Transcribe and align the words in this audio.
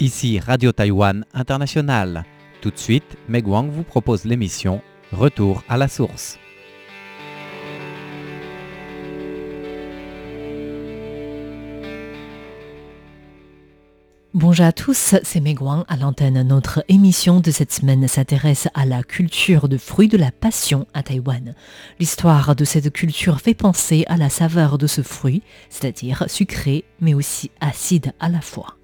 Ici 0.00 0.38
Radio 0.38 0.70
Taïwan 0.70 1.24
International. 1.34 2.24
Tout 2.60 2.70
de 2.70 2.78
suite, 2.78 3.16
Meg 3.28 3.48
Wang 3.48 3.68
vous 3.68 3.82
propose 3.82 4.24
l'émission 4.24 4.80
Retour 5.10 5.64
à 5.68 5.76
la 5.76 5.88
source. 5.88 6.38
Bonjour 14.34 14.66
à 14.66 14.70
tous, 14.70 15.16
c'est 15.24 15.40
Meg 15.40 15.60
Wang 15.60 15.82
à 15.88 15.96
l'antenne. 15.96 16.46
Notre 16.46 16.84
émission 16.88 17.40
de 17.40 17.50
cette 17.50 17.72
semaine 17.72 18.06
s'intéresse 18.06 18.68
à 18.74 18.86
la 18.86 19.02
culture 19.02 19.68
de 19.68 19.78
fruits 19.78 20.06
de 20.06 20.16
la 20.16 20.30
passion 20.30 20.86
à 20.94 21.02
Taïwan. 21.02 21.56
L'histoire 21.98 22.54
de 22.54 22.64
cette 22.64 22.92
culture 22.92 23.40
fait 23.40 23.54
penser 23.54 24.04
à 24.06 24.16
la 24.16 24.28
saveur 24.28 24.78
de 24.78 24.86
ce 24.86 25.02
fruit, 25.02 25.42
c'est-à-dire 25.70 26.22
sucré 26.28 26.84
mais 27.00 27.14
aussi 27.14 27.50
acide 27.60 28.12
à 28.20 28.28
la 28.28 28.40
fois. 28.40 28.77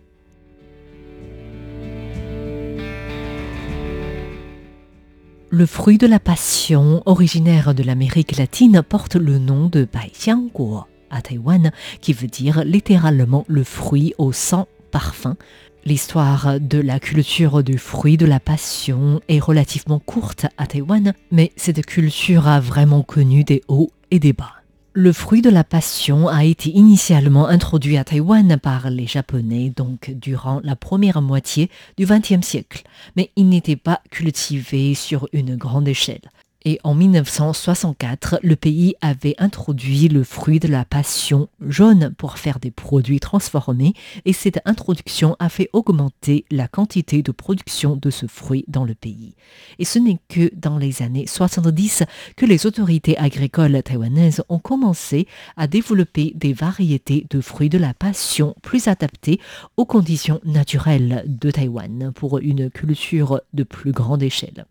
Le 5.57 5.67
fruit 5.67 5.99
de 5.99 6.09
la 6.09 6.19
passion, 6.19 7.01
originaire 7.07 7.77
de 7.77 7.85
l'Amérique 7.85 8.37
latine, 8.37 8.83
porte 8.83 9.15
le 9.15 9.39
nom 9.39 9.69
de 9.69 9.87
Baijiangguo 9.87 10.81
à 11.11 11.23
Taïwan, 11.23 11.71
qui 12.01 12.13
veut 12.13 12.27
dire 12.27 12.65
littéralement 12.65 13.45
le 13.47 13.63
fruit 13.63 14.15
au 14.19 14.33
sang 14.33 14.67
parfum. 14.91 15.37
L'histoire 15.85 16.59
de 16.59 16.81
la 16.81 16.99
culture 16.99 17.63
du 17.63 17.79
fruit 17.79 18.17
de 18.17 18.27
la 18.27 18.41
passion 18.41 19.21
est 19.29 19.39
relativement 19.39 20.01
courte 20.01 20.47
à 20.59 20.67
Taïwan, 20.67 21.13
mais 21.31 21.53
cette 21.55 21.87
culture 21.87 22.49
a 22.49 22.59
vraiment 22.59 23.05
connu 23.05 23.45
des 23.45 23.63
hauts 23.69 23.93
et 24.11 24.19
des 24.19 24.33
bas. 24.33 24.64
Le 24.97 25.13
fruit 25.13 25.43
de 25.43 25.51
la 25.51 25.65
passion 25.65 26.29
a 26.29 26.45
été 26.45 26.71
initialement 26.71 27.49
introduit 27.49 27.97
à 27.97 28.05
Taïwan 28.05 28.57
par 28.59 28.91
les 28.91 29.09
Japonais, 29.09 29.73
donc 29.75 30.13
durant 30.15 30.61
la 30.63 30.77
première 30.77 31.21
moitié 31.21 31.69
du 31.97 32.07
XXe 32.07 32.47
siècle, 32.47 32.85
mais 33.17 33.33
il 33.35 33.49
n'était 33.49 33.75
pas 33.75 34.01
cultivé 34.13 34.95
sur 34.95 35.27
une 35.33 35.57
grande 35.57 35.89
échelle 35.89 36.21
et 36.67 36.81
en 36.83 36.95
1964, 36.95 38.39
le 38.43 38.57
pays 38.57 38.95
avait 39.03 39.35
introduit 39.37 40.09
le 40.09 40.25
fruit 40.25 40.61
de 40.61 40.69
la 40.69 40.87
passion 40.87 41.49
jaune 41.61 42.15
pour 42.17 42.39
faire 42.39 42.59
des 42.59 42.71
produits 42.71 43.21
transformés 43.21 43.93
et 44.25 44.33
cette 44.33 44.61
introduction 44.65 45.37
a 45.39 45.51
fait 45.51 45.69
augmenter 45.75 46.47
la 46.51 46.67
quantité 46.67 47.23
de 47.23 47.33
production 47.33 47.97
de 47.97 48.09
ce 48.09 48.27
fruit 48.27 48.65
dans 48.67 48.85
le 48.85 48.95
pays. 48.95 49.35
Et 49.79 49.85
ce 49.85 49.99
n'est 49.99 50.19
que 50.29 50.51
dans 50.55 50.79
les 50.79 51.03
années 51.03 51.27
70 51.27 52.05
que 52.37 52.47
les 52.47 52.65
autorités 52.65 53.19
agricoles 53.19 53.83
taïwanaises 53.83 54.43
ont 54.49 54.59
commencé 54.59 55.29
à 55.59 55.67
développer 55.67 56.33
des 56.35 56.55
variétés 56.55 57.27
de 57.29 57.43
fruits 57.43 57.69
de 57.69 57.79
la 57.79 57.93
passion 57.93 58.55
plus 58.63 58.89
adaptées 58.89 59.39
aux 59.77 59.85
conditions 59.85 60.41
naturelles 60.45 61.25
de 61.27 61.51
Taïwan 61.51 62.11
pour 62.15 62.39
une 62.39 62.71
culture 62.71 63.43
de 63.53 63.65
plus 63.65 63.93
grande 63.93 64.23
échelle. 64.23 64.65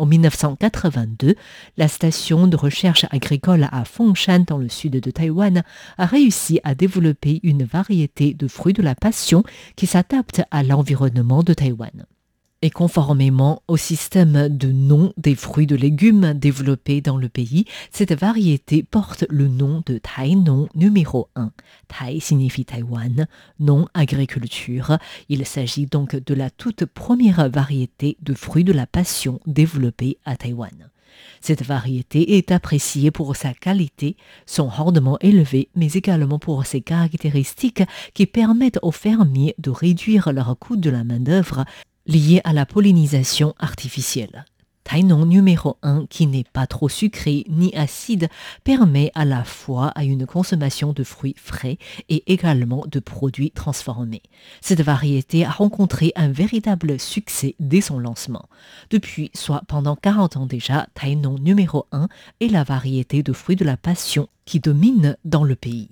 En 0.00 0.06
1982, 0.06 1.34
la 1.76 1.86
station 1.86 2.46
de 2.46 2.56
recherche 2.56 3.04
agricole 3.10 3.68
à 3.70 3.84
Fengshan 3.84 4.44
dans 4.46 4.56
le 4.56 4.70
sud 4.70 4.92
de 4.92 5.10
Taïwan 5.10 5.62
a 5.98 6.06
réussi 6.06 6.58
à 6.64 6.74
développer 6.74 7.38
une 7.42 7.64
variété 7.64 8.32
de 8.32 8.48
fruits 8.48 8.72
de 8.72 8.80
la 8.80 8.94
passion 8.94 9.44
qui 9.76 9.86
s'adapte 9.86 10.40
à 10.50 10.62
l'environnement 10.62 11.42
de 11.42 11.52
Taïwan 11.52 12.06
et 12.62 12.70
conformément 12.70 13.62
au 13.68 13.76
système 13.76 14.48
de 14.48 14.70
nom 14.70 15.12
des 15.16 15.34
fruits 15.34 15.66
de 15.66 15.76
légumes 15.76 16.34
développés 16.34 17.00
dans 17.00 17.16
le 17.16 17.28
pays, 17.28 17.64
cette 17.90 18.12
variété 18.12 18.82
porte 18.82 19.24
le 19.30 19.48
nom 19.48 19.82
de 19.86 19.98
Tai 19.98 20.36
Non 20.36 20.68
numéro 20.74 21.28
1. 21.36 21.52
Tai 21.88 22.20
signifie 22.20 22.64
Taïwan, 22.64 23.26
non 23.58 23.86
agriculture. 23.94 24.98
Il 25.28 25.46
s'agit 25.46 25.86
donc 25.86 26.16
de 26.16 26.34
la 26.34 26.50
toute 26.50 26.84
première 26.84 27.48
variété 27.48 28.18
de 28.20 28.34
fruits 28.34 28.64
de 28.64 28.72
la 28.72 28.86
passion 28.86 29.40
développée 29.46 30.18
à 30.24 30.36
Taïwan. 30.36 30.90
Cette 31.40 31.64
variété 31.64 32.36
est 32.36 32.52
appréciée 32.52 33.10
pour 33.10 33.34
sa 33.36 33.54
qualité, 33.54 34.16
son 34.46 34.68
rendement 34.68 35.18
élevé, 35.20 35.68
mais 35.74 35.90
également 35.92 36.38
pour 36.38 36.66
ses 36.66 36.82
caractéristiques 36.82 37.82
qui 38.14 38.26
permettent 38.26 38.78
aux 38.82 38.92
fermiers 38.92 39.54
de 39.58 39.70
réduire 39.70 40.32
leur 40.32 40.56
coût 40.58 40.76
de 40.76 40.90
la 40.90 41.04
main-d'œuvre 41.04 41.64
lié 42.10 42.40
à 42.42 42.52
la 42.52 42.66
pollinisation 42.66 43.54
artificielle. 43.58 44.44
Tainon 44.82 45.26
numéro 45.26 45.76
1, 45.82 46.06
qui 46.06 46.26
n'est 46.26 46.44
pas 46.52 46.66
trop 46.66 46.88
sucré 46.88 47.44
ni 47.48 47.72
acide, 47.76 48.28
permet 48.64 49.12
à 49.14 49.24
la 49.24 49.44
fois 49.44 49.88
à 49.94 50.02
une 50.02 50.26
consommation 50.26 50.92
de 50.92 51.04
fruits 51.04 51.36
frais 51.38 51.78
et 52.08 52.24
également 52.32 52.84
de 52.90 52.98
produits 52.98 53.52
transformés. 53.52 54.22
Cette 54.60 54.80
variété 54.80 55.44
a 55.44 55.50
rencontré 55.50 56.12
un 56.16 56.32
véritable 56.32 56.98
succès 56.98 57.54
dès 57.60 57.80
son 57.80 58.00
lancement. 58.00 58.48
Depuis, 58.90 59.30
soit 59.32 59.62
pendant 59.68 59.94
40 59.94 60.36
ans 60.38 60.46
déjà, 60.46 60.88
Tainon 60.94 61.38
numéro 61.38 61.86
1 61.92 62.08
est 62.40 62.48
la 62.48 62.64
variété 62.64 63.22
de 63.22 63.32
fruits 63.32 63.54
de 63.54 63.64
la 63.64 63.76
passion 63.76 64.28
qui 64.46 64.58
domine 64.58 65.16
dans 65.24 65.44
le 65.44 65.54
pays. 65.54 65.90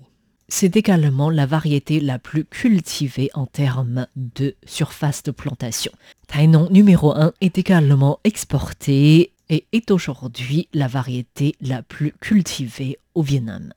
C'est 0.50 0.76
également 0.76 1.28
la 1.28 1.44
variété 1.44 2.00
la 2.00 2.19
plus 2.19 2.44
cultivée 2.44 3.28
en 3.34 3.44
termes 3.44 4.06
de 4.16 4.56
surface 4.64 5.22
de 5.22 5.31
plantation. 5.31 5.92
Tainon 6.26 6.69
numéro 6.70 7.12
1 7.12 7.34
est 7.42 7.59
également 7.59 8.19
exporté 8.25 9.32
et 9.50 9.66
est 9.72 9.91
aujourd'hui 9.91 10.69
la 10.72 10.88
variété 10.88 11.54
la 11.60 11.82
plus 11.82 12.12
cultivée 12.12 12.98
au 13.14 13.22
Vietnam. 13.22 13.72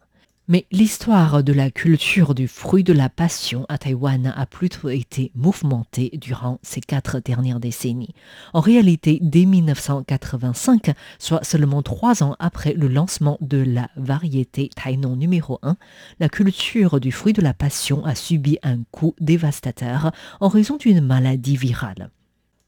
Mais 0.51 0.65
l'histoire 0.69 1.45
de 1.45 1.53
la 1.53 1.71
culture 1.71 2.35
du 2.35 2.49
fruit 2.49 2.83
de 2.83 2.91
la 2.91 3.07
passion 3.07 3.65
à 3.69 3.77
Taïwan 3.77 4.33
a 4.35 4.45
plutôt 4.45 4.89
été 4.89 5.31
mouvementée 5.33 6.09
durant 6.19 6.59
ces 6.61 6.81
quatre 6.81 7.21
dernières 7.21 7.61
décennies. 7.61 8.13
En 8.51 8.59
réalité, 8.59 9.19
dès 9.21 9.45
1985, 9.45 10.91
soit 11.19 11.45
seulement 11.45 11.81
trois 11.81 12.21
ans 12.21 12.35
après 12.37 12.73
le 12.73 12.89
lancement 12.89 13.37
de 13.39 13.63
la 13.65 13.87
variété 13.95 14.69
Tainon 14.75 15.15
numéro 15.15 15.57
1, 15.63 15.77
la 16.19 16.27
culture 16.27 16.99
du 16.99 17.13
fruit 17.13 17.31
de 17.31 17.41
la 17.41 17.53
passion 17.53 18.03
a 18.03 18.13
subi 18.13 18.57
un 18.61 18.79
coup 18.91 19.15
dévastateur 19.21 20.11
en 20.41 20.49
raison 20.49 20.75
d'une 20.75 20.99
maladie 20.99 21.55
virale. 21.55 22.09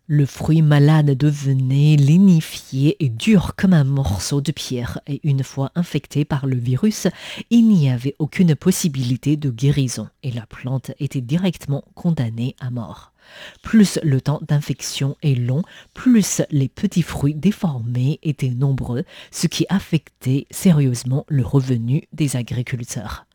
Le 0.08 0.26
fruit 0.26 0.62
malade 0.62 1.18
devenait 1.18 1.96
lénifié 1.96 2.98
et 3.00 3.08
dur 3.08 3.56
comme 3.56 3.72
un 3.72 3.86
morceau 3.86 4.42
de 4.42 4.52
pierre, 4.52 5.00
et 5.08 5.22
une 5.24 5.44
fois 5.44 5.72
infecté 5.76 6.26
par 6.26 6.46
le 6.46 6.58
virus, 6.58 7.08
il 7.50 7.70
n'y 7.70 7.90
avait 7.90 8.18
aucune 8.20 8.54
possibilité 8.54 9.38
de 9.38 9.50
guérison, 9.50 10.10
et 10.22 10.32
la 10.32 10.46
plante 10.46 10.92
était 11.00 11.22
directement 11.22 11.86
condamnée 11.96 12.58
à 12.60 12.70
mort. 12.70 13.14
Plus 13.62 13.98
le 14.04 14.20
temps 14.20 14.42
d'infection 14.46 15.16
est 15.24 15.36
long, 15.36 15.64
plus 15.94 16.42
les 16.52 16.68
petits 16.68 17.02
fruits 17.02 17.34
déformés 17.34 18.20
étaient 18.24 18.50
nombreux, 18.50 19.06
ce 19.32 19.48
qui 19.48 19.66
affectait 19.70 20.48
sérieusement 20.52 21.26
le 21.30 21.46
revenu 21.46 22.04
des 22.12 22.36
agriculteurs. 22.36 23.26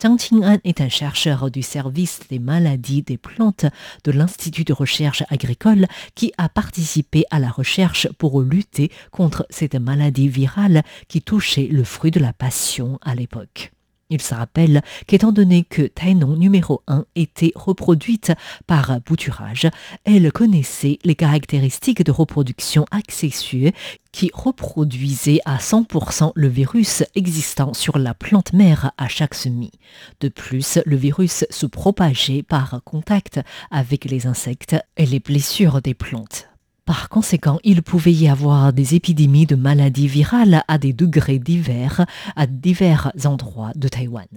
Zhang 0.00 0.18
Qing'an 0.18 0.58
est 0.64 0.82
un 0.82 0.90
chercheur 0.90 1.50
du 1.50 1.62
service 1.62 2.20
des 2.28 2.38
maladies 2.38 3.02
des 3.02 3.16
plantes 3.16 3.64
de 4.04 4.12
l'Institut 4.12 4.64
de 4.64 4.74
recherche 4.74 5.22
agricole 5.30 5.86
qui 6.14 6.32
a 6.36 6.50
participé 6.50 7.24
à 7.30 7.38
la 7.38 7.50
recherche 7.50 8.08
pour 8.18 8.42
lutter 8.42 8.90
contre 9.10 9.46
cette 9.48 9.74
maladie 9.74 10.28
virale 10.28 10.82
qui 11.08 11.22
touchait 11.22 11.68
le 11.70 11.84
fruit 11.84 12.10
de 12.10 12.20
la 12.20 12.34
passion 12.34 12.98
à 13.02 13.14
l'époque. 13.14 13.72
Il 14.08 14.22
se 14.22 14.34
rappelle 14.34 14.82
qu'étant 15.08 15.32
donné 15.32 15.64
que 15.64 15.82
Tainon 15.82 16.36
numéro 16.36 16.82
1 16.86 17.06
était 17.16 17.52
reproduite 17.56 18.32
par 18.68 19.00
bouturage, 19.00 19.68
elle 20.04 20.30
connaissait 20.30 20.98
les 21.02 21.16
caractéristiques 21.16 22.04
de 22.04 22.12
reproduction 22.12 22.84
accessueux 22.92 23.72
qui 24.12 24.30
reproduisaient 24.32 25.40
à 25.44 25.56
100% 25.58 26.32
le 26.34 26.48
virus 26.48 27.02
existant 27.16 27.74
sur 27.74 27.98
la 27.98 28.14
plante 28.14 28.52
mère 28.52 28.92
à 28.96 29.08
chaque 29.08 29.34
semis. 29.34 29.72
De 30.20 30.28
plus, 30.28 30.78
le 30.86 30.96
virus 30.96 31.44
se 31.50 31.66
propageait 31.66 32.44
par 32.44 32.80
contact 32.84 33.40
avec 33.72 34.04
les 34.04 34.26
insectes 34.26 34.76
et 34.96 35.06
les 35.06 35.20
blessures 35.20 35.82
des 35.82 35.94
plantes. 35.94 36.48
Par 36.86 37.08
conséquent, 37.08 37.58
il 37.64 37.82
pouvait 37.82 38.12
y 38.12 38.28
avoir 38.28 38.72
des 38.72 38.94
épidémies 38.94 39.44
de 39.44 39.56
maladies 39.56 40.06
virales 40.06 40.62
à 40.68 40.78
des 40.78 40.92
degrés 40.92 41.40
divers 41.40 42.06
à 42.36 42.46
divers 42.46 43.10
endroits 43.24 43.72
de 43.74 43.88
Taïwan. 43.88 44.28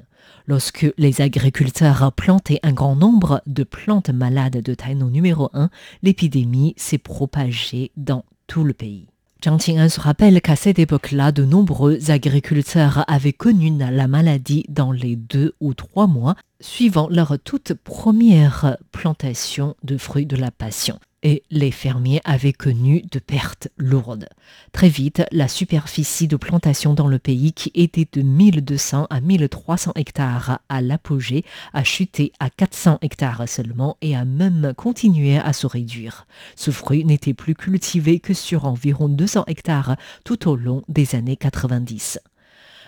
Lorsque 0.48 0.92
les 0.98 1.22
agriculteurs 1.22 2.12
plantaient 2.12 2.60
un 2.64 2.74
grand 2.74 2.96
nombre 2.96 3.44
de 3.46 3.64
plantes 3.64 4.10
malades 4.10 4.64
de 4.64 4.74
Tainon 4.74 5.10
numéro 5.10 5.52
1, 5.54 5.70
l'épidémie 6.02 6.74
s'est 6.76 6.98
propagée 6.98 7.92
dans 7.98 8.26
tout 8.48 8.64
le 8.64 8.74
pays. 8.74 9.06
Zhang 9.46 9.60
Qing'an 9.60 9.88
se 9.88 10.00
rappelle 10.00 10.42
qu'à 10.42 10.56
cette 10.56 10.80
époque-là, 10.80 11.32
de 11.32 11.46
nombreux 11.46 12.10
agriculteurs 12.10 13.06
avaient 13.08 13.32
connu 13.32 13.72
la 13.78 14.08
maladie 14.08 14.66
dans 14.70 14.92
les 14.92 15.16
deux 15.16 15.54
ou 15.62 15.76
trois 15.76 16.08
mois 16.08 16.36
suivant 16.62 17.08
leur 17.12 17.38
toute 17.38 17.76
première 17.76 18.76
plantation 18.92 19.76
de 19.84 19.98
fruits 19.98 20.26
de 20.26 20.36
la 20.36 20.50
passion. 20.50 21.00
Et 21.24 21.44
les 21.52 21.72
fermiers 21.72 22.22
avaient 22.24 22.54
connu 22.54 23.04
de 23.12 23.20
pertes 23.20 23.68
lourdes. 23.78 24.28
Très 24.72 24.90
vite, 24.90 25.24
la 25.32 25.48
superficie 25.48 26.28
de 26.28 26.36
plantation 26.36 26.94
dans 26.94 27.08
le 27.08 27.20
pays, 27.20 27.54
qui 27.54 27.72
était 27.74 28.08
de 28.12 28.22
1200 28.22 29.08
à 29.10 29.22
1300 29.22 29.94
hectares 29.96 30.60
à 30.70 30.82
l'apogée, 30.82 31.44
a 31.74 31.84
chuté 31.84 32.32
à 32.40 32.50
400 32.50 33.00
hectares 33.02 33.48
seulement 33.48 33.98
et 34.02 34.16
a 34.16 34.26
même 34.26 34.74
continué 34.76 35.38
à 35.38 35.54
se 35.54 35.68
réduire. 35.68 36.26
Ce 36.56 36.72
fruit 36.72 37.06
n'était 37.06 37.34
plus 37.34 37.56
cultivé 37.56 38.20
que 38.20 38.34
sur 38.34 38.66
environ 38.66 39.10
200 39.10 39.44
hectares 39.48 39.98
tout 40.24 40.48
au 40.48 40.56
long 40.56 40.84
des 40.88 41.16
années 41.16 41.38
90. 41.38 42.20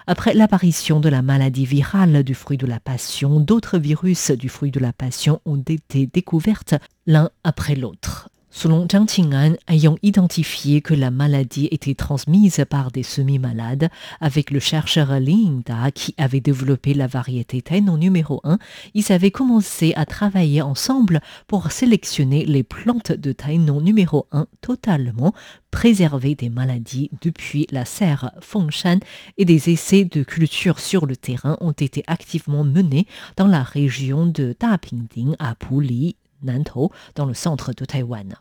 Après 0.07 0.33
l'apparition 0.33 0.99
de 0.99 1.09
la 1.09 1.21
maladie 1.21 1.65
virale 1.65 2.23
du 2.23 2.33
fruit 2.33 2.57
de 2.57 2.65
la 2.65 2.79
passion, 2.79 3.39
d'autres 3.39 3.77
virus 3.77 4.31
du 4.31 4.49
fruit 4.49 4.71
de 4.71 4.79
la 4.79 4.93
passion 4.93 5.41
ont 5.45 5.61
été 5.61 6.07
découvertes 6.07 6.75
l'un 7.05 7.29
après 7.43 7.75
l'autre. 7.75 8.29
Selon 8.53 8.85
Zhang 8.85 9.05
Qing'an, 9.05 9.55
ayant 9.69 9.95
identifié 10.03 10.81
que 10.81 10.93
la 10.93 11.09
maladie 11.09 11.69
était 11.71 11.95
transmise 11.95 12.65
par 12.69 12.91
des 12.91 13.01
semi-malades, 13.01 13.89
avec 14.19 14.51
le 14.51 14.59
chercheur 14.59 15.19
Lin 15.21 15.61
Da 15.65 15.89
qui 15.89 16.13
avait 16.17 16.41
développé 16.41 16.93
la 16.93 17.07
variété 17.07 17.61
Tainon 17.61 17.95
numéro 17.95 18.41
1, 18.43 18.59
ils 18.93 19.09
avaient 19.13 19.31
commencé 19.31 19.93
à 19.95 20.05
travailler 20.05 20.61
ensemble 20.61 21.21
pour 21.47 21.71
sélectionner 21.71 22.43
les 22.43 22.63
plantes 22.63 23.13
de 23.13 23.31
Tainon 23.31 23.79
numéro 23.79 24.27
1 24.33 24.47
totalement 24.59 25.33
préservées 25.71 26.35
des 26.35 26.49
maladies 26.49 27.09
depuis 27.21 27.65
la 27.71 27.85
serre 27.85 28.31
Fengshan 28.41 28.99
et 29.37 29.45
des 29.45 29.69
essais 29.69 30.03
de 30.03 30.23
culture 30.23 30.79
sur 30.79 31.05
le 31.05 31.15
terrain 31.15 31.57
ont 31.61 31.71
été 31.71 32.03
activement 32.07 32.65
menés 32.65 33.07
dans 33.37 33.47
la 33.47 33.63
région 33.63 34.25
de 34.25 34.53
Dapingding 34.59 35.35
à 35.39 35.55
Puli 35.55 36.17
Nantou, 36.43 36.89
dans 37.15 37.25
le 37.25 37.33
centre 37.33 37.73
de 37.73 37.85
Taïwan. 37.85 38.35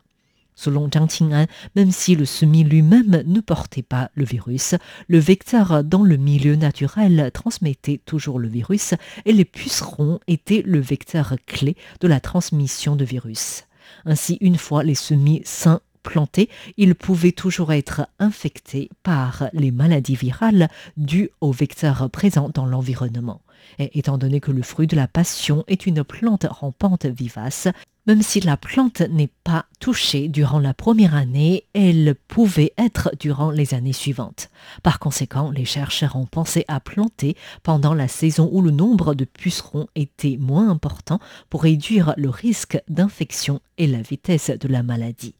Selon 0.55 0.89
Zhang 0.91 1.07
Qing'an, 1.07 1.47
même 1.75 1.91
si 1.91 2.15
le 2.15 2.25
semis 2.25 2.63
lui-même 2.63 3.23
ne 3.25 3.39
portait 3.39 3.81
pas 3.81 4.11
le 4.13 4.25
virus, 4.25 4.75
le 5.07 5.17
vecteur 5.17 5.83
dans 5.83 6.03
le 6.03 6.17
milieu 6.17 6.55
naturel 6.55 7.31
transmettait 7.33 8.01
toujours 8.05 8.37
le 8.37 8.47
virus 8.47 8.93
et 9.25 9.33
les 9.33 9.45
pucerons 9.45 10.19
étaient 10.27 10.63
le 10.65 10.79
vecteur 10.79 11.35
clé 11.47 11.75
de 11.99 12.07
la 12.07 12.19
transmission 12.19 12.95
de 12.95 13.05
virus. 13.05 13.63
Ainsi, 14.05 14.37
une 14.41 14.57
fois 14.57 14.83
les 14.83 14.95
semis 14.95 15.41
sains 15.45 15.81
plantés, 16.03 16.49
ils 16.77 16.95
pouvaient 16.95 17.31
toujours 17.31 17.73
être 17.73 18.07
infectés 18.19 18.89
par 19.03 19.49
les 19.53 19.71
maladies 19.71 20.15
virales 20.15 20.69
dues 20.97 21.29
aux 21.41 21.51
vecteurs 21.51 22.09
présents 22.09 22.49
dans 22.53 22.65
l'environnement. 22.65 23.41
Et 23.79 23.97
étant 23.99 24.17
donné 24.17 24.39
que 24.39 24.51
le 24.51 24.63
fruit 24.63 24.87
de 24.87 24.95
la 24.95 25.07
passion 25.07 25.63
est 25.67 25.85
une 25.85 26.03
plante 26.03 26.45
rampante 26.49 27.05
vivace, 27.05 27.67
même 28.07 28.21
si 28.21 28.39
la 28.39 28.57
plante 28.57 29.01
n'est 29.01 29.31
pas 29.43 29.65
touchée 29.79 30.27
durant 30.27 30.59
la 30.59 30.73
première 30.73 31.15
année, 31.15 31.65
elle 31.73 32.15
pouvait 32.27 32.73
être 32.77 33.11
durant 33.19 33.51
les 33.51 33.73
années 33.73 33.93
suivantes. 33.93 34.49
Par 34.81 34.99
conséquent, 34.99 35.51
les 35.51 35.65
chercheurs 35.65 36.15
ont 36.15 36.25
pensé 36.25 36.65
à 36.67 36.79
planter 36.79 37.35
pendant 37.63 37.93
la 37.93 38.07
saison 38.07 38.49
où 38.51 38.61
le 38.61 38.71
nombre 38.71 39.13
de 39.13 39.25
pucerons 39.25 39.87
était 39.95 40.37
moins 40.39 40.69
important 40.69 41.19
pour 41.49 41.63
réduire 41.63 42.13
le 42.17 42.29
risque 42.29 42.81
d'infection 42.87 43.61
et 43.77 43.87
la 43.87 44.01
vitesse 44.01 44.49
de 44.49 44.67
la 44.67 44.83
maladie. 44.83 45.35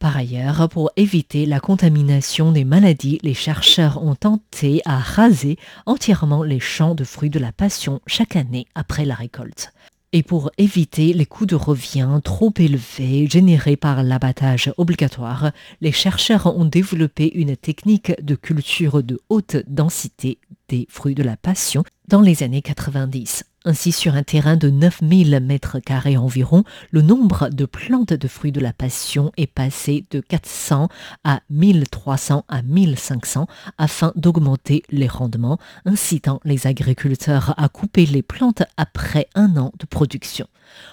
Par 0.00 0.16
ailleurs, 0.16 0.66
pour 0.70 0.90
éviter 0.96 1.44
la 1.44 1.60
contamination 1.60 2.52
des 2.52 2.64
maladies, 2.64 3.18
les 3.22 3.34
chercheurs 3.34 4.02
ont 4.02 4.14
tenté 4.14 4.80
à 4.86 4.98
raser 4.98 5.58
entièrement 5.84 6.42
les 6.42 6.58
champs 6.58 6.94
de 6.94 7.04
fruits 7.04 7.28
de 7.28 7.38
la 7.38 7.52
passion 7.52 8.00
chaque 8.06 8.34
année 8.34 8.66
après 8.74 9.04
la 9.04 9.14
récolte. 9.14 9.74
Et 10.12 10.24
pour 10.24 10.50
éviter 10.58 11.12
les 11.12 11.24
coûts 11.24 11.46
de 11.46 11.54
revient 11.54 12.20
trop 12.24 12.52
élevés 12.58 13.28
générés 13.28 13.76
par 13.76 14.02
l'abattage 14.02 14.72
obligatoire, 14.76 15.52
les 15.80 15.92
chercheurs 15.92 16.46
ont 16.58 16.64
développé 16.64 17.30
une 17.32 17.56
technique 17.56 18.12
de 18.20 18.34
culture 18.34 19.04
de 19.04 19.20
haute 19.28 19.58
densité 19.68 20.38
des 20.68 20.88
fruits 20.90 21.14
de 21.14 21.22
la 21.22 21.36
passion 21.36 21.84
dans 22.10 22.20
les 22.20 22.42
années 22.42 22.60
90. 22.60 23.44
Ainsi, 23.64 23.92
sur 23.92 24.16
un 24.16 24.24
terrain 24.24 24.56
de 24.56 24.68
9000 24.68 25.38
mètres 25.40 25.78
carrés 25.78 26.16
environ, 26.16 26.64
le 26.90 27.02
nombre 27.02 27.50
de 27.50 27.64
plantes 27.66 28.12
de 28.12 28.26
fruits 28.26 28.50
de 28.50 28.58
la 28.58 28.72
passion 28.72 29.30
est 29.36 29.46
passé 29.46 30.04
de 30.10 30.18
400 30.18 30.88
à 31.22 31.40
1300 31.50 32.44
à 32.48 32.62
1500 32.62 33.46
afin 33.78 34.12
d'augmenter 34.16 34.82
les 34.90 35.06
rendements, 35.06 35.58
incitant 35.84 36.40
les 36.44 36.66
agriculteurs 36.66 37.54
à 37.56 37.68
couper 37.68 38.06
les 38.06 38.22
plantes 38.22 38.64
après 38.76 39.28
un 39.36 39.56
an 39.56 39.72
de 39.78 39.86
production. 39.86 40.48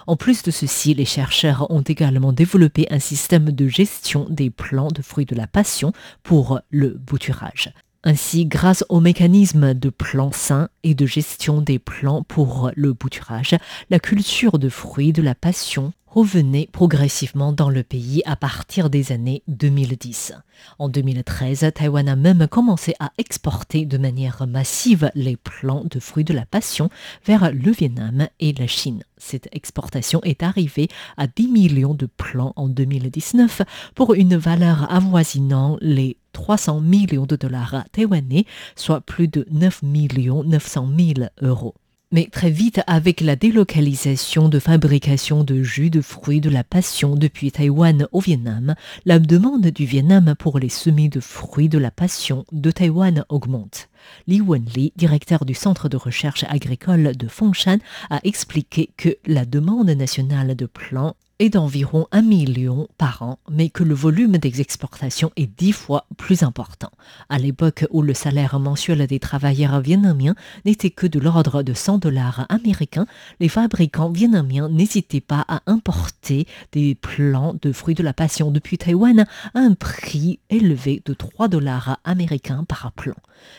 En 0.06 0.18
plus 0.18 0.44
de 0.44 0.52
ceci, 0.52 0.94
les 0.94 1.06
chercheurs 1.06 1.72
ont 1.72 1.81
également 1.81 2.31
développé 2.31 2.86
un 2.92 3.00
système 3.00 3.52
de 3.52 3.68
gestion 3.68 4.28
des 4.30 4.52
plants 4.52 4.90
de 4.90 5.02
fruits 5.02 5.25
de 5.25 5.36
la 5.36 5.48
passion 5.48 5.94
pour 6.22 6.60
le 6.69 6.90
bouturage. 6.90 7.74
Ainsi, 8.07 8.45
grâce 8.45 8.86
au 8.88 9.01
mécanisme 9.01 9.74
de 9.74 9.89
plan 9.89 10.31
sain 10.31 10.69
et 10.81 10.95
de 10.95 11.06
gestion 11.06 11.59
des 11.59 11.77
plants 11.77 12.24
pour 12.24 12.71
le 12.74 12.94
bouturage, 12.94 13.57
la 13.89 14.00
culture 14.00 14.59
de 14.59 14.69
fruits 14.69 15.12
de 15.12 15.21
la 15.21 15.36
passion 15.36 15.92
revenait 16.18 16.68
progressivement 16.72 17.54
dans 17.54 17.69
le 17.69 17.84
pays 17.84 18.24
à 18.25 18.36
partir 18.36 18.90
des 18.90 19.12
années 19.12 19.44
2010. 19.50 20.34
En 20.80 20.90
2013, 20.90 21.69
Taïwan 21.75 22.10
a 22.10 22.16
même 22.16 22.48
commencé 22.48 22.96
à 23.00 23.12
exporter 23.19 23.86
de 23.86 24.00
manière 24.00 24.48
massive 24.48 25.12
les 25.14 25.38
plants 25.38 25.84
de 25.86 26.00
fruits 26.00 26.24
de 26.24 26.34
la 26.34 26.48
passion 26.48 26.90
vers 27.24 27.52
le 27.54 27.72
Vietnam 27.72 28.30
et 28.40 28.52
la 28.54 28.66
Chine. 28.66 29.04
Cette 29.18 29.48
exportation 29.52 30.19
est 30.24 30.42
arrivée 30.42 30.88
à 31.18 31.28
10 31.28 31.50
millions 31.50 31.94
de 31.94 32.08
plants 32.08 32.54
en 32.56 32.68
2019 32.68 33.62
pour 33.94 34.16
une 34.16 34.38
valeur 34.38 34.92
avoisinant 34.92 35.78
les 35.81 36.18
300 36.34 36.81
millions 36.81 37.28
de 37.28 37.36
dollars 37.36 37.84
taïwanais, 37.92 38.46
soit 38.75 39.02
plus 39.02 39.28
de 39.28 39.46
9 39.52 39.84
900 39.84 40.90
000 40.98 41.30
euros. 41.44 41.75
Mais 42.09 42.30
très 42.31 42.50
vite, 42.50 42.80
avec 42.88 43.19
la 43.19 43.36
délocalisation 43.36 44.48
de 44.48 44.59
fabrication 44.59 45.44
de 45.44 45.62
jus 45.62 45.89
de 45.89 46.00
fruits 46.00 46.39
de 46.39 46.50
la 46.50 46.63
passion 46.63 47.18
depuis 47.18 47.51
Taïwan 47.51 48.07
au 48.13 48.21
Vietnam, 48.21 48.75
la 49.04 49.19
demande 49.19 49.68
du 49.68 49.86
Vietnam 49.86 50.33
pour 50.39 50.57
les 50.57 50.69
semis 50.69 51.09
de 51.09 51.19
fruits 51.19 51.68
de 51.68 51.77
la 51.77 51.92
passion 51.92 52.45
de 52.54 52.71
Taïwan 52.71 53.25
augmente. 53.27 53.89
Li 54.25 54.39
Wenli, 54.39 54.94
directeur 54.95 55.44
du 55.44 55.54
Centre 55.54 55.89
de 55.89 55.98
recherche 55.98 56.45
agricole 56.45 57.18
de 57.18 57.27
Fengshan, 57.27 57.80
a 58.09 58.21
expliqué 58.24 58.89
que 58.95 59.18
la 59.25 59.44
demande 59.44 59.89
nationale 59.89 60.56
de 60.56 60.65
plants 60.65 61.18
est 61.39 61.50
d'environ 61.50 62.07
un 62.12 62.22
million 62.22 62.88
par 62.98 63.22
an, 63.22 63.39
mais 63.50 63.69
que 63.69 63.84
le 63.84 63.94
volume 63.94 64.38
des 64.38 64.62
exportations 64.62 65.31
est 65.36 65.50
dix 65.57 65.72
fois 65.72 66.06
plus 66.18 66.44
important. 66.44 66.92
À 67.30 67.38
l'époque 67.38 67.85
où 67.92 68.02
le 68.02 68.14
salaire 68.14 68.59
mensuel 68.59 69.06
des 69.06 69.19
travailleurs 69.19 69.80
vietnamiens 69.81 70.35
n'était 70.66 70.90
que 70.90 71.06
de 71.07 71.19
l'ordre 71.19 71.64
de 71.64 71.73
100 71.73 72.00
dollars 72.00 72.45
américains, 72.50 73.07
les 73.40 73.50
fabricants 73.50 74.09
vietnamiens 74.09 74.69
n'hésitaient 74.69 75.21
pas 75.21 75.45
à 75.47 75.62
importer 75.68 76.47
des 76.71 76.95
plants 76.95 77.56
de 77.62 77.71
fruits 77.71 77.95
de 77.95 78.04
la 78.04 78.14
passion 78.14 78.52
depuis 78.52 78.78
Taïwan 78.78 79.26
à 79.54 79.59
un 79.59 79.73
prix 79.73 80.40
élevé 80.50 81.02
de 81.06 81.14
3 81.14 81.47
dollars 81.47 82.00
américains 82.04 82.64
par 82.64 82.92
plant. 82.94 83.16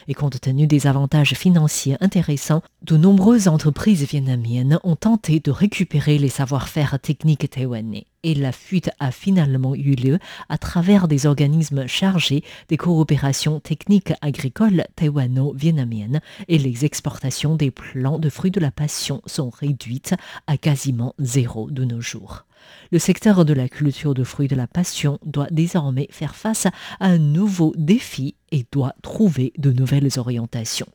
Et 0.09 0.15
compte 0.15 0.41
tenu 0.41 0.67
des 0.67 0.87
avantages 0.87 1.35
financiers 1.35 1.97
intéressants, 2.01 2.63
de 2.83 2.97
nombreuses 2.97 3.49
entreprises 3.49 4.05
vietnamiennes 4.05 4.79
ont 4.85 4.97
tenté 4.97 5.41
de 5.41 5.51
récupérer 5.51 6.19
les 6.19 6.29
savoir-faire 6.29 6.99
techniques 7.01 7.51
taïwanais 7.51 8.07
et 8.23 8.35
la 8.35 8.53
fuite 8.53 8.91
a 8.99 9.11
finalement 9.11 9.75
eu 9.75 9.95
lieu 9.95 10.19
à 10.49 10.59
travers 10.59 11.09
des 11.09 11.27
organismes 11.27 11.87
chargés 11.87 12.43
des 12.69 12.77
coopérations 12.77 13.61
techniques 13.61 14.13
agricoles 14.21 14.85
taïwano-vietnamiennes 14.97 16.21
et 16.49 16.59
les 16.59 16.85
exportations 16.85 17.55
des 17.55 17.71
plants 17.71 18.19
de 18.19 18.29
fruits 18.29 18.51
de 18.51 18.61
la 18.61 18.71
passion 18.71 19.23
sont 19.27 19.51
réduites 19.51 20.15
à 20.47 20.57
quasiment 20.57 21.15
zéro 21.19 21.71
de 21.71 21.85
nos 21.85 22.01
jours. 22.01 22.45
Le 22.91 22.99
secteur 22.99 23.45
de 23.45 23.53
la 23.53 23.69
culture 23.69 24.15
de 24.15 24.25
fruits 24.25 24.49
de 24.49 24.57
la 24.57 24.67
passion 24.67 25.19
doit 25.25 25.49
désormais 25.51 26.09
faire 26.11 26.35
face 26.35 26.67
à 26.67 26.73
un 27.01 27.19
nouveau 27.19 27.73
défi 27.77 28.35
et 28.51 28.67
doit 28.73 28.95
trouver 29.03 29.53
de 29.59 29.73
nouvelles 29.73 30.19
orientations. 30.19 30.89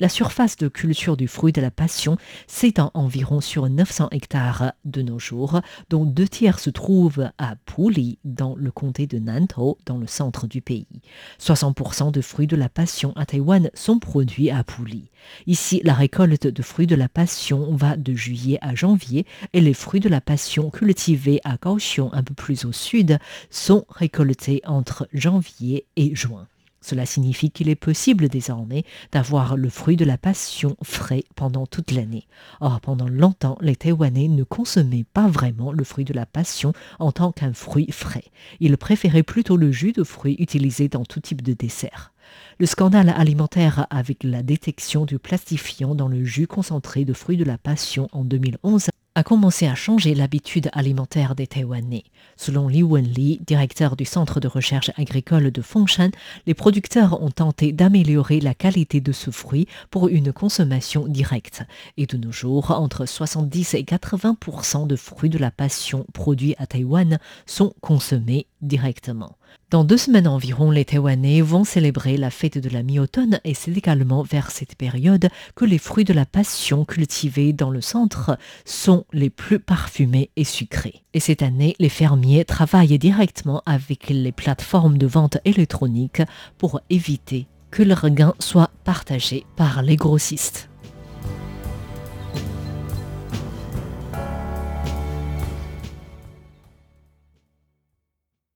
La 0.00 0.08
surface 0.08 0.56
de 0.56 0.68
culture 0.68 1.18
du 1.18 1.28
fruit 1.28 1.52
de 1.52 1.60
la 1.60 1.70
passion 1.70 2.16
s'étend 2.46 2.90
environ 2.94 3.42
sur 3.42 3.68
900 3.68 4.08
hectares 4.12 4.72
de 4.86 5.02
nos 5.02 5.18
jours, 5.18 5.60
dont 5.90 6.06
deux 6.06 6.26
tiers 6.26 6.58
se 6.58 6.70
trouvent 6.70 7.28
à 7.36 7.56
Puli, 7.66 8.18
dans 8.24 8.56
le 8.56 8.70
comté 8.70 9.06
de 9.06 9.18
Nantou, 9.18 9.76
dans 9.84 9.98
le 9.98 10.06
centre 10.06 10.46
du 10.46 10.62
pays. 10.62 11.02
60% 11.38 12.12
de 12.12 12.22
fruits 12.22 12.46
de 12.46 12.56
la 12.56 12.70
passion 12.70 13.12
à 13.14 13.26
Taïwan 13.26 13.70
sont 13.74 13.98
produits 13.98 14.48
à 14.48 14.64
Puli. 14.64 15.10
Ici, 15.46 15.82
la 15.84 15.92
récolte 15.92 16.46
de 16.46 16.62
fruits 16.62 16.86
de 16.86 16.96
la 16.96 17.10
passion 17.10 17.76
va 17.76 17.98
de 17.98 18.14
juillet 18.14 18.58
à 18.62 18.74
janvier 18.74 19.26
et 19.52 19.60
les 19.60 19.74
fruits 19.74 20.00
de 20.00 20.08
la 20.08 20.22
passion 20.22 20.70
cultivés 20.70 21.42
à 21.44 21.58
Kaohsiung 21.58 22.08
un 22.14 22.22
peu 22.22 22.32
plus 22.32 22.64
au 22.64 22.72
sud 22.72 23.18
sont 23.50 23.84
récoltés 23.90 24.62
entre 24.64 25.06
janvier 25.12 25.84
et 25.96 26.14
juin. 26.16 26.46
Cela 26.82 27.04
signifie 27.04 27.50
qu'il 27.50 27.68
est 27.68 27.74
possible 27.74 28.28
désormais 28.28 28.84
d'avoir 29.12 29.56
le 29.56 29.68
fruit 29.68 29.96
de 29.96 30.04
la 30.04 30.16
passion 30.16 30.76
frais 30.82 31.24
pendant 31.36 31.66
toute 31.66 31.92
l'année. 31.92 32.26
Or, 32.60 32.80
pendant 32.80 33.08
longtemps, 33.08 33.58
les 33.60 33.76
Taïwanais 33.76 34.28
ne 34.28 34.44
consommaient 34.44 35.04
pas 35.12 35.28
vraiment 35.28 35.72
le 35.72 35.84
fruit 35.84 36.04
de 36.04 36.14
la 36.14 36.26
passion 36.26 36.72
en 36.98 37.12
tant 37.12 37.32
qu'un 37.32 37.52
fruit 37.52 37.90
frais. 37.92 38.24
Ils 38.60 38.78
préféraient 38.78 39.22
plutôt 39.22 39.56
le 39.56 39.70
jus 39.72 39.92
de 39.92 40.04
fruits 40.04 40.36
utilisé 40.38 40.88
dans 40.88 41.04
tout 41.04 41.20
type 41.20 41.42
de 41.42 41.52
dessert. 41.52 42.12
Le 42.58 42.66
scandale 42.66 43.10
alimentaire 43.10 43.86
avec 43.90 44.24
la 44.24 44.42
détection 44.42 45.04
du 45.04 45.18
plastifiant 45.18 45.94
dans 45.94 46.08
le 46.08 46.24
jus 46.24 46.46
concentré 46.46 47.04
de 47.04 47.12
fruits 47.12 47.36
de 47.36 47.44
la 47.44 47.58
passion 47.58 48.08
en 48.12 48.24
2011 48.24 48.88
a 49.14 49.22
commencé 49.24 49.66
à 49.66 49.74
changer 49.74 50.14
l'habitude 50.14 50.70
alimentaire 50.72 51.34
des 51.34 51.46
Taïwanais. 51.46 52.04
Selon 52.36 52.68
Li 52.68 52.82
Wenli, 52.82 53.40
directeur 53.44 53.96
du 53.96 54.04
Centre 54.04 54.38
de 54.38 54.46
recherche 54.46 54.90
agricole 54.96 55.50
de 55.50 55.62
Fengshan, 55.62 56.10
les 56.46 56.54
producteurs 56.54 57.20
ont 57.20 57.30
tenté 57.30 57.72
d'améliorer 57.72 58.40
la 58.40 58.54
qualité 58.54 59.00
de 59.00 59.12
ce 59.12 59.30
fruit 59.30 59.66
pour 59.90 60.08
une 60.08 60.32
consommation 60.32 61.08
directe. 61.08 61.62
Et 61.96 62.06
de 62.06 62.16
nos 62.16 62.32
jours, 62.32 62.70
entre 62.70 63.04
70 63.04 63.74
et 63.74 63.82
80% 63.82 64.86
de 64.86 64.96
fruits 64.96 65.30
de 65.30 65.38
la 65.38 65.50
passion 65.50 66.06
produits 66.12 66.54
à 66.58 66.66
Taïwan 66.66 67.18
sont 67.46 67.74
consommés 67.80 68.46
directement. 68.62 69.36
Dans 69.70 69.84
deux 69.84 69.98
semaines 69.98 70.26
environ, 70.26 70.72
les 70.72 70.84
Taïwanais 70.84 71.42
vont 71.42 71.62
célébrer 71.62 72.16
la 72.16 72.30
fête 72.30 72.58
de 72.58 72.68
la 72.68 72.82
mi-automne 72.82 73.38
et 73.44 73.54
c'est 73.54 73.70
également 73.70 74.24
vers 74.24 74.50
cette 74.50 74.74
période 74.74 75.28
que 75.54 75.64
les 75.64 75.78
fruits 75.78 76.04
de 76.04 76.12
la 76.12 76.26
passion 76.26 76.84
cultivés 76.84 77.52
dans 77.52 77.70
le 77.70 77.80
centre 77.80 78.36
sont 78.64 79.04
les 79.12 79.30
plus 79.30 79.60
parfumés 79.60 80.30
et 80.34 80.42
sucrés. 80.42 81.04
Et 81.14 81.20
cette 81.20 81.42
année, 81.42 81.76
les 81.78 81.88
fermiers 81.88 82.44
travaillent 82.44 82.98
directement 82.98 83.62
avec 83.64 84.08
les 84.08 84.32
plateformes 84.32 84.98
de 84.98 85.06
vente 85.06 85.38
électronique 85.44 86.22
pour 86.58 86.80
éviter 86.90 87.46
que 87.70 87.84
leurs 87.84 88.10
gains 88.10 88.34
soient 88.40 88.70
partagés 88.82 89.46
par 89.54 89.82
les 89.82 89.94
grossistes. 89.94 90.69